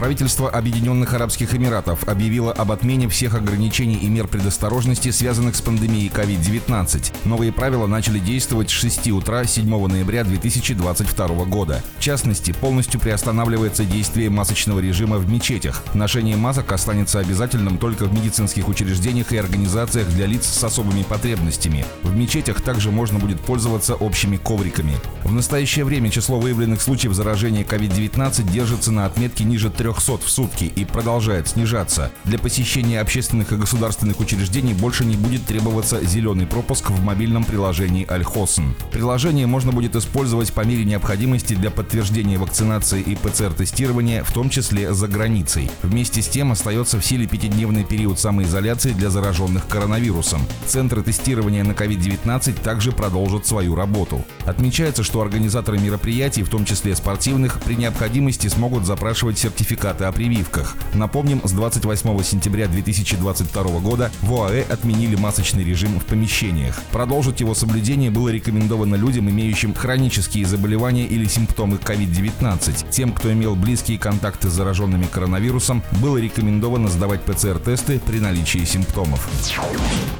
[0.00, 6.08] Правительство Объединенных Арабских Эмиратов объявило об отмене всех ограничений и мер предосторожности, связанных с пандемией
[6.08, 7.12] COVID-19.
[7.26, 11.84] Новые правила начали действовать с 6 утра 7 ноября 2022 года.
[11.98, 15.82] В частности, полностью приостанавливается действие масочного режима в мечетях.
[15.92, 21.84] Ношение масок останется обязательным только в медицинских учреждениях и организациях для лиц с особыми потребностями.
[22.04, 24.96] В мечетях также можно будет пользоваться общими ковриками.
[25.24, 30.30] В настоящее время число выявленных случаев заражения COVID-19 держится на отметке ниже 3 300 в
[30.30, 32.10] сутки и продолжает снижаться.
[32.24, 38.06] Для посещения общественных и государственных учреждений больше не будет требоваться зеленый пропуск в мобильном приложении
[38.08, 38.74] Альхосен.
[38.92, 44.92] Приложение можно будет использовать по мере необходимости для подтверждения вакцинации и ПЦР-тестирования, в том числе
[44.94, 45.70] за границей.
[45.82, 50.42] Вместе с тем остается в силе пятидневный период самоизоляции для зараженных коронавирусом.
[50.66, 54.24] Центры тестирования на COVID-19 также продолжат свою работу.
[54.44, 60.12] Отмечается, что организаторы мероприятий, в том числе спортивных, при необходимости смогут запрашивать сертификат сертификаты о
[60.12, 60.76] прививках.
[60.94, 66.80] Напомним, с 28 сентября 2022 года в ОАЭ отменили масочный режим в помещениях.
[66.92, 72.90] Продолжить его соблюдение было рекомендовано людям, имеющим хронические заболевания или симптомы COVID-19.
[72.90, 79.28] Тем, кто имел близкие контакты с зараженными коронавирусом, было рекомендовано сдавать ПЦР-тесты при наличии симптомов.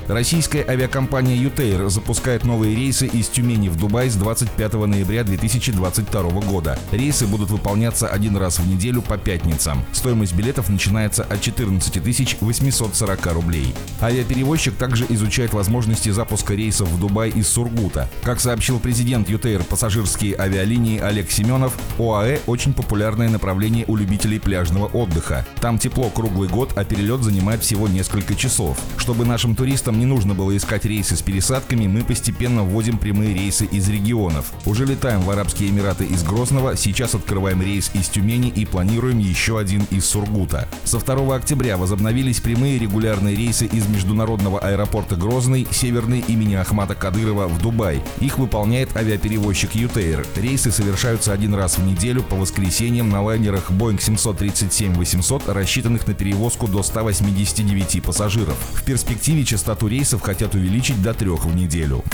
[0.08, 6.78] Российская авиакомпания «Ютейр» запускает новые рейсы из Тюмени в Дубай с 25 ноября 2022 года.
[6.90, 9.84] Рейсы будут выполняться один раз в неделю по 5 пятницам.
[9.92, 13.74] Стоимость билетов начинается от 14 840 рублей.
[14.00, 18.08] Авиаперевозчик также изучает возможности запуска рейсов в Дубай из Сургута.
[18.22, 24.86] Как сообщил президент ЮТэйр пассажирские авиалинии Олег Семенов, ОАЭ очень популярное направление у любителей пляжного
[24.86, 25.46] отдыха.
[25.60, 28.78] Там тепло круглый год, а перелет занимает всего несколько часов.
[28.96, 33.64] Чтобы нашим туристам не нужно было искать рейсы с пересадками, мы постепенно вводим прямые рейсы
[33.64, 34.52] из регионов.
[34.64, 39.58] Уже летаем в Арабские Эмираты из Грозного, сейчас открываем рейс из Тюмени и планируем еще
[39.58, 40.68] один из Сургута.
[40.84, 47.48] Со 2 октября возобновились прямые регулярные рейсы из международного аэропорта Грозный, Северный имени Ахмата Кадырова
[47.48, 48.02] в Дубай.
[48.20, 50.26] Их выполняет авиаперевозчик ЮТэйр.
[50.36, 56.68] Рейсы совершаются один раз в неделю по воскресеньям на лайнерах Boeing 737-800, рассчитанных на перевозку
[56.68, 58.58] до 189 пассажиров.
[58.74, 62.04] В перспективе частоту рейсов хотят увеличить до трех в неделю.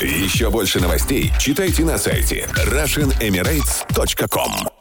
[0.00, 4.77] Еще больше новостей читайте на сайте RussianEmirates.com